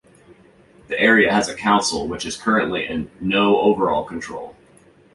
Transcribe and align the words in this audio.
The 0.87 0.99
area 0.99 1.31
has 1.31 1.47
a 1.47 1.53
Council 1.53 2.07
which 2.07 2.25
is 2.25 2.35
currently 2.35 2.87
in 2.87 3.11
'No 3.19 3.57
Overall 3.61 4.03
Control'. 4.03 4.55